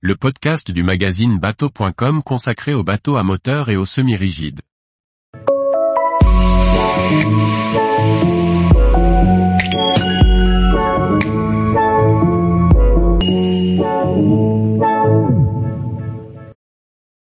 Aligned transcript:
le 0.00 0.14
podcast 0.14 0.70
du 0.70 0.84
magazine 0.84 1.40
bateau.com 1.40 2.22
consacré 2.22 2.72
aux 2.72 2.84
bateaux 2.84 3.16
à 3.16 3.24
moteur 3.24 3.68
et 3.68 3.76
aux 3.76 3.84
semi-rigides. 3.84 4.60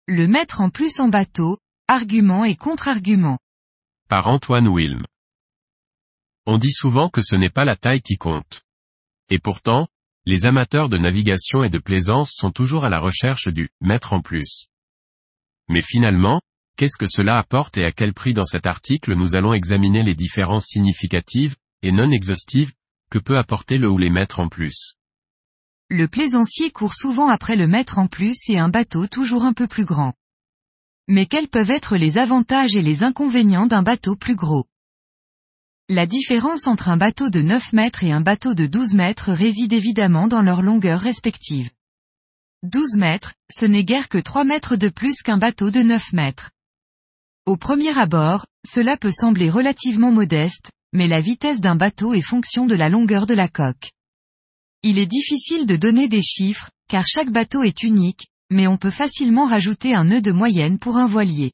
Le 0.05 0.27
mettre 0.27 0.59
en 0.59 0.69
plus 0.69 0.99
en 0.99 1.07
bateau, 1.07 1.59
argument 1.87 2.43
et 2.43 2.57
contre-argument. 2.57 3.39
Par 4.09 4.27
Antoine 4.27 4.67
Wilm. 4.67 5.05
On 6.45 6.57
dit 6.57 6.73
souvent 6.73 7.07
que 7.07 7.21
ce 7.21 7.35
n'est 7.35 7.49
pas 7.49 7.63
la 7.63 7.77
taille 7.77 8.01
qui 8.01 8.17
compte. 8.17 8.63
Et 9.29 9.39
pourtant, 9.39 9.87
les 10.25 10.45
amateurs 10.45 10.89
de 10.89 10.97
navigation 10.97 11.63
et 11.63 11.69
de 11.69 11.79
plaisance 11.79 12.31
sont 12.33 12.51
toujours 12.51 12.85
à 12.85 12.89
la 12.89 12.99
recherche 12.99 13.47
du 13.47 13.69
mettre 13.81 14.13
en 14.13 14.21
plus. 14.21 14.67
Mais 15.69 15.81
finalement, 15.81 16.41
qu'est-ce 16.77 16.97
que 16.97 17.07
cela 17.07 17.37
apporte 17.37 17.77
et 17.77 17.85
à 17.85 17.91
quel 17.91 18.13
prix 18.13 18.33
dans 18.33 18.45
cet 18.45 18.67
article 18.67 19.15
nous 19.15 19.35
allons 19.35 19.53
examiner 19.53 20.03
les 20.03 20.15
différences 20.15 20.65
significatives, 20.65 21.55
et 21.81 21.91
non 21.91 22.11
exhaustives, 22.11 22.73
que 23.09 23.19
peut 23.19 23.37
apporter 23.37 23.77
le 23.77 23.89
ou 23.89 23.97
les 23.97 24.09
mettre 24.09 24.39
en 24.39 24.49
plus? 24.49 24.95
Le 25.89 26.07
plaisancier 26.07 26.69
court 26.69 26.93
souvent 26.93 27.29
après 27.29 27.55
le 27.55 27.67
mettre 27.67 27.97
en 27.97 28.07
plus 28.07 28.37
et 28.49 28.59
un 28.59 28.69
bateau 28.69 29.07
toujours 29.07 29.43
un 29.43 29.53
peu 29.53 29.67
plus 29.67 29.85
grand. 29.85 30.13
Mais 31.07 31.25
quels 31.25 31.47
peuvent 31.47 31.71
être 31.71 31.97
les 31.97 32.19
avantages 32.19 32.75
et 32.75 32.83
les 32.83 33.03
inconvénients 33.03 33.65
d'un 33.65 33.81
bateau 33.81 34.15
plus 34.15 34.35
gros? 34.35 34.67
La 35.91 36.05
différence 36.05 36.67
entre 36.67 36.89
un 36.89 36.97
bateau 36.97 37.31
de 37.31 37.41
9 37.41 37.73
mètres 37.73 38.03
et 38.03 38.11
un 38.11 38.21
bateau 38.21 38.53
de 38.53 38.67
12 38.67 38.93
mètres 38.93 39.31
réside 39.31 39.73
évidemment 39.73 40.27
dans 40.27 40.43
leur 40.43 40.61
longueur 40.61 40.99
respective. 40.99 41.71
12 42.61 42.97
mètres, 42.97 43.33
ce 43.51 43.65
n'est 43.65 43.83
guère 43.83 44.07
que 44.07 44.19
3 44.19 44.43
mètres 44.43 44.75
de 44.75 44.89
plus 44.89 45.23
qu'un 45.23 45.39
bateau 45.39 45.71
de 45.71 45.81
9 45.81 46.13
mètres. 46.13 46.51
Au 47.47 47.57
premier 47.57 47.97
abord, 47.97 48.45
cela 48.67 48.97
peut 48.97 49.11
sembler 49.11 49.49
relativement 49.49 50.11
modeste, 50.11 50.69
mais 50.93 51.07
la 51.07 51.21
vitesse 51.21 51.59
d'un 51.59 51.75
bateau 51.75 52.13
est 52.13 52.21
fonction 52.21 52.67
de 52.67 52.75
la 52.75 52.89
longueur 52.89 53.25
de 53.25 53.33
la 53.33 53.47
coque. 53.47 53.91
Il 54.83 54.99
est 54.99 55.07
difficile 55.07 55.65
de 55.65 55.75
donner 55.75 56.07
des 56.07 56.21
chiffres, 56.21 56.69
car 56.87 57.07
chaque 57.07 57.31
bateau 57.31 57.63
est 57.63 57.81
unique, 57.81 58.27
mais 58.51 58.67
on 58.67 58.77
peut 58.77 58.91
facilement 58.91 59.47
rajouter 59.47 59.95
un 59.95 60.03
nœud 60.03 60.21
de 60.21 60.31
moyenne 60.31 60.77
pour 60.77 60.97
un 60.97 61.07
voilier. 61.07 61.51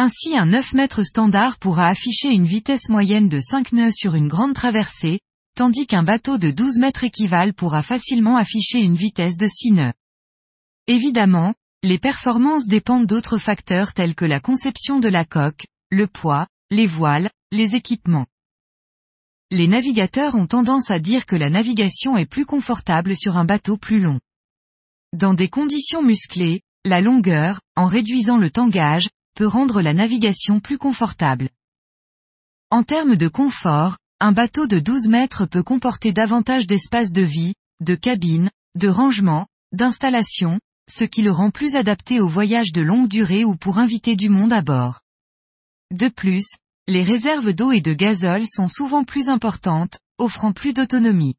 Ainsi 0.00 0.36
un 0.36 0.46
9 0.46 0.74
mètres 0.74 1.02
standard 1.02 1.58
pourra 1.58 1.88
afficher 1.88 2.28
une 2.28 2.44
vitesse 2.44 2.88
moyenne 2.88 3.28
de 3.28 3.40
5 3.40 3.72
nœuds 3.72 3.90
sur 3.90 4.14
une 4.14 4.28
grande 4.28 4.54
traversée, 4.54 5.18
tandis 5.56 5.88
qu'un 5.88 6.04
bateau 6.04 6.38
de 6.38 6.52
12 6.52 6.78
mètres 6.78 7.02
équivalent 7.02 7.50
pourra 7.52 7.82
facilement 7.82 8.36
afficher 8.36 8.78
une 8.78 8.94
vitesse 8.94 9.36
de 9.36 9.48
6 9.48 9.72
nœuds. 9.72 9.92
Évidemment, 10.86 11.52
les 11.82 11.98
performances 11.98 12.68
dépendent 12.68 13.08
d'autres 13.08 13.38
facteurs 13.38 13.92
tels 13.92 14.14
que 14.14 14.24
la 14.24 14.38
conception 14.38 15.00
de 15.00 15.08
la 15.08 15.24
coque, 15.24 15.66
le 15.90 16.06
poids, 16.06 16.46
les 16.70 16.86
voiles, 16.86 17.28
les 17.50 17.74
équipements 17.74 18.26
les 19.50 19.66
navigateurs 19.66 20.34
ont 20.34 20.46
tendance 20.46 20.92
à 20.92 21.00
dire 21.00 21.26
que 21.26 21.34
la 21.34 21.50
navigation 21.50 22.16
est 22.16 22.26
plus 22.26 22.44
confortable 22.44 23.16
sur 23.16 23.36
un 23.36 23.46
bateau 23.46 23.78
plus 23.78 23.98
long. 23.98 24.20
Dans 25.12 25.32
des 25.32 25.48
conditions 25.48 26.02
musclées, 26.02 26.60
la 26.84 27.00
longueur, 27.00 27.60
en 27.74 27.86
réduisant 27.86 28.36
le 28.36 28.50
tangage, 28.50 29.08
rendre 29.44 29.82
la 29.82 29.94
navigation 29.94 30.60
plus 30.60 30.78
confortable. 30.78 31.50
En 32.70 32.82
termes 32.82 33.16
de 33.16 33.28
confort, 33.28 33.98
un 34.20 34.32
bateau 34.32 34.66
de 34.66 34.78
12 34.78 35.08
mètres 35.08 35.46
peut 35.46 35.62
comporter 35.62 36.12
davantage 36.12 36.66
d'espace 36.66 37.12
de 37.12 37.22
vie, 37.22 37.54
de 37.80 37.94
cabine, 37.94 38.50
de 38.74 38.88
rangement, 38.88 39.46
d'installation, 39.72 40.60
ce 40.90 41.04
qui 41.04 41.22
le 41.22 41.32
rend 41.32 41.50
plus 41.50 41.76
adapté 41.76 42.20
aux 42.20 42.28
voyages 42.28 42.72
de 42.72 42.80
longue 42.80 43.08
durée 43.08 43.44
ou 43.44 43.56
pour 43.56 43.78
inviter 43.78 44.16
du 44.16 44.28
monde 44.28 44.52
à 44.52 44.62
bord. 44.62 45.00
De 45.92 46.08
plus, 46.08 46.56
les 46.86 47.02
réserves 47.02 47.52
d'eau 47.52 47.72
et 47.72 47.80
de 47.80 47.92
gazole 47.92 48.46
sont 48.46 48.68
souvent 48.68 49.04
plus 49.04 49.28
importantes, 49.28 49.98
offrant 50.18 50.52
plus 50.52 50.72
d'autonomie. 50.72 51.36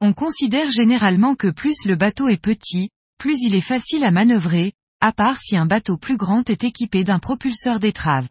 On 0.00 0.12
considère 0.12 0.70
généralement 0.72 1.34
que 1.36 1.48
plus 1.48 1.84
le 1.84 1.96
bateau 1.96 2.28
est 2.28 2.40
petit, 2.40 2.90
plus 3.18 3.36
il 3.42 3.54
est 3.54 3.60
facile 3.60 4.04
à 4.04 4.10
manœuvrer, 4.10 4.72
à 5.02 5.12
part 5.12 5.40
si 5.40 5.56
un 5.56 5.66
bateau 5.66 5.96
plus 5.96 6.16
grand 6.16 6.48
est 6.48 6.62
équipé 6.62 7.02
d'un 7.02 7.18
propulseur 7.18 7.80
d'étrave. 7.80 8.28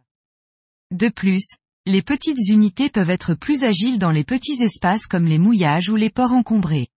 De 0.91 1.09
plus, 1.09 1.57
les 1.85 2.01
petites 2.01 2.47
unités 2.47 2.89
peuvent 2.89 3.09
être 3.09 3.33
plus 3.33 3.65
agiles 3.65 3.99
dans 3.99 4.09
les 4.09 4.23
petits 4.23 4.63
espaces 4.63 5.05
comme 5.05 5.27
les 5.27 5.37
mouillages 5.37 5.89
ou 5.89 5.97
les 5.97 6.09
ports 6.09 6.31
encombrés. 6.31 6.87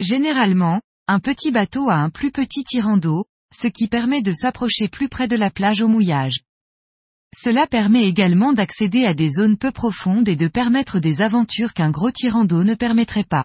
Généralement, 0.00 0.80
un 1.08 1.20
petit 1.20 1.50
bateau 1.50 1.90
a 1.90 1.96
un 1.96 2.08
plus 2.08 2.32
petit 2.32 2.64
tirant 2.64 2.96
d'eau, 2.96 3.26
ce 3.54 3.68
qui 3.68 3.86
permet 3.86 4.22
de 4.22 4.32
s'approcher 4.32 4.88
plus 4.88 5.10
près 5.10 5.28
de 5.28 5.36
la 5.36 5.50
plage 5.50 5.82
au 5.82 5.88
mouillage. 5.88 6.40
Cela 7.36 7.66
permet 7.66 8.04
également 8.04 8.54
d'accéder 8.54 9.04
à 9.04 9.12
des 9.12 9.28
zones 9.28 9.58
peu 9.58 9.72
profondes 9.72 10.28
et 10.28 10.36
de 10.36 10.48
permettre 10.48 11.00
des 11.00 11.20
aventures 11.20 11.74
qu'un 11.74 11.90
gros 11.90 12.12
tirant 12.12 12.46
d'eau 12.46 12.64
ne 12.64 12.74
permettrait 12.74 13.24
pas. 13.24 13.44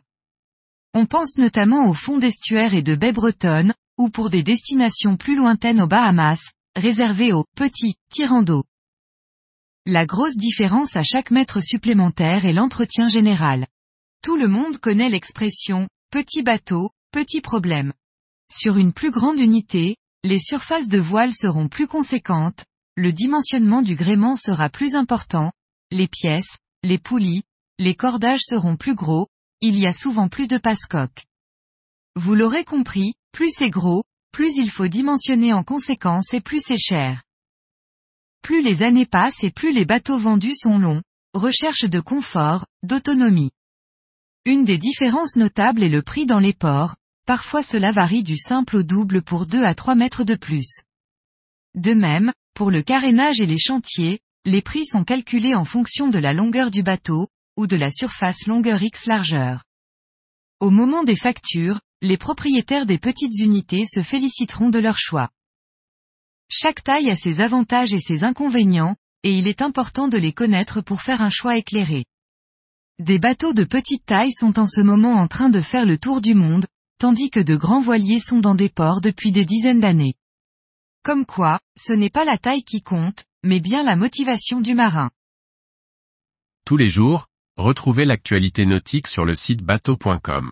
On 0.93 1.05
pense 1.05 1.37
notamment 1.37 1.89
au 1.89 1.93
fond 1.93 2.19
d'estuaire 2.19 2.73
et 2.73 2.83
de 2.83 2.95
baie 2.95 3.11
bretonne, 3.11 3.73
ou 3.99 4.09
pour 4.09 4.29
des 4.31 4.41
destinations 4.41 5.17
plus 5.17 5.35
lointaines 5.35 5.81
aux 5.81 5.87
Bahamas, 5.87 6.39
réservées 6.75 7.33
aux 7.33 7.43
petits 7.55 7.95
tirants 8.09 8.41
d'eau. 8.41 8.63
La 9.85 10.05
grosse 10.05 10.37
différence 10.37 10.95
à 10.95 11.03
chaque 11.03 11.31
mètre 11.31 11.61
supplémentaire 11.61 12.45
est 12.45 12.53
l'entretien 12.53 13.09
général. 13.09 13.67
Tout 14.23 14.37
le 14.37 14.47
monde 14.47 14.77
connaît 14.77 15.09
l'expression 15.09 15.87
petit 16.11 16.43
bateau, 16.43 16.91
petit 17.11 17.41
problème. 17.41 17.93
Sur 18.51 18.77
une 18.77 18.93
plus 18.93 19.11
grande 19.11 19.39
unité, 19.39 19.97
les 20.23 20.39
surfaces 20.39 20.87
de 20.87 20.99
voile 20.99 21.33
seront 21.33 21.67
plus 21.67 21.87
conséquentes, 21.87 22.65
le 22.95 23.11
dimensionnement 23.11 23.81
du 23.81 23.95
gréement 23.95 24.35
sera 24.35 24.69
plus 24.69 24.95
important, 24.95 25.51
les 25.91 26.07
pièces, 26.07 26.57
les 26.83 26.97
poulies, 26.97 27.43
les 27.79 27.95
cordages 27.95 28.43
seront 28.43 28.77
plus 28.77 28.95
gros, 28.95 29.27
il 29.61 29.77
y 29.77 29.87
a 29.87 29.93
souvent 29.93 30.29
plus 30.29 30.47
de 30.47 30.57
passe-coques. 30.57 31.25
Vous 32.15 32.35
l'aurez 32.35 32.63
compris, 32.63 33.13
plus 33.31 33.51
c'est 33.55 33.69
gros, 33.69 34.03
plus 34.31 34.57
il 34.57 34.69
faut 34.69 34.87
dimensionner 34.87 35.53
en 35.53 35.63
conséquence 35.63 36.33
et 36.33 36.41
plus 36.41 36.61
c'est 36.63 36.77
cher. 36.77 37.23
Plus 38.41 38.61
les 38.61 38.83
années 38.83 39.05
passent 39.05 39.43
et 39.43 39.51
plus 39.51 39.73
les 39.73 39.85
bateaux 39.85 40.17
vendus 40.17 40.55
sont 40.55 40.77
longs, 40.77 41.01
recherche 41.33 41.85
de 41.85 41.99
confort, 41.99 42.65
d'autonomie. 42.83 43.51
Une 44.45 44.65
des 44.65 44.77
différences 44.77 45.35
notables 45.35 45.83
est 45.83 45.89
le 45.89 46.01
prix 46.01 46.25
dans 46.25 46.39
les 46.39 46.53
ports, 46.53 46.95
parfois 47.25 47.61
cela 47.61 47.91
varie 47.91 48.23
du 48.23 48.37
simple 48.37 48.77
au 48.77 48.83
double 48.83 49.21
pour 49.21 49.45
2 49.45 49.63
à 49.63 49.75
3 49.75 49.95
mètres 49.95 50.23
de 50.23 50.35
plus. 50.35 50.81
De 51.75 51.93
même, 51.93 52.33
pour 52.55 52.71
le 52.71 52.81
carénage 52.81 53.41
et 53.41 53.45
les 53.45 53.59
chantiers, 53.59 54.19
les 54.45 54.61
prix 54.61 54.85
sont 54.85 55.03
calculés 55.03 55.53
en 55.53 55.65
fonction 55.65 56.07
de 56.07 56.17
la 56.17 56.33
longueur 56.33 56.71
du 56.71 56.81
bateau, 56.81 57.27
ou 57.57 57.67
de 57.67 57.75
la 57.75 57.91
surface 57.91 58.47
longueur 58.47 58.81
X 58.81 59.05
largeur. 59.05 59.63
Au 60.59 60.71
moment 60.71 61.03
des 61.03 61.15
factures, 61.15 61.79
les 62.01 62.17
propriétaires 62.17 62.85
des 62.85 62.97
petites 62.97 63.37
unités 63.39 63.85
se 63.85 64.01
féliciteront 64.01 64.69
de 64.69 64.79
leur 64.79 64.97
choix. 64.97 65.29
Chaque 66.49 66.83
taille 66.83 67.09
a 67.09 67.15
ses 67.15 67.41
avantages 67.41 67.93
et 67.93 67.99
ses 67.99 68.23
inconvénients, 68.23 68.95
et 69.23 69.37
il 69.37 69.47
est 69.47 69.61
important 69.61 70.07
de 70.07 70.17
les 70.17 70.33
connaître 70.33 70.81
pour 70.81 71.01
faire 71.01 71.21
un 71.21 71.29
choix 71.29 71.57
éclairé. 71.57 72.05
Des 72.99 73.19
bateaux 73.19 73.53
de 73.53 73.63
petite 73.63 74.05
taille 74.05 74.31
sont 74.31 74.59
en 74.59 74.67
ce 74.67 74.81
moment 74.81 75.13
en 75.13 75.27
train 75.27 75.49
de 75.49 75.61
faire 75.61 75.85
le 75.85 75.97
tour 75.97 76.21
du 76.21 76.33
monde, 76.33 76.65
tandis 76.99 77.29
que 77.29 77.39
de 77.39 77.55
grands 77.55 77.81
voiliers 77.81 78.19
sont 78.19 78.39
dans 78.39 78.55
des 78.55 78.69
ports 78.69 79.01
depuis 79.01 79.31
des 79.31 79.45
dizaines 79.45 79.79
d'années. 79.79 80.15
Comme 81.03 81.25
quoi, 81.25 81.59
ce 81.77 81.93
n'est 81.93 82.09
pas 82.09 82.25
la 82.25 82.37
taille 82.37 82.63
qui 82.63 82.81
compte, 82.81 83.25
mais 83.43 83.59
bien 83.59 83.83
la 83.83 83.95
motivation 83.95 84.59
du 84.61 84.73
marin. 84.73 85.09
Tous 86.65 86.77
les 86.77 86.89
jours, 86.89 87.27
retrouvez 87.57 88.05
l'actualité 88.05 88.65
nautique 88.65 89.07
sur 89.07 89.25
le 89.25 89.35
site 89.35 89.61
bateau.com. 89.61 90.51